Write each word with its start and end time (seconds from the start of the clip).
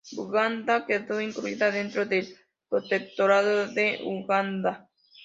Buganda 0.15 0.87
quedó 0.87 1.21
incluida 1.21 1.69
dentro 1.69 2.07
del 2.07 2.35
protectorado 2.69 3.67
de 3.67 3.99
Uganda. 4.03 4.89